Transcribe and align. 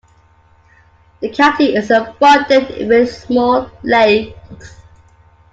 The 1.19 1.29
county 1.31 1.75
is 1.75 1.91
abundant 1.91 2.69
with 2.87 3.13
small 3.13 3.69
lakes. 3.83 4.81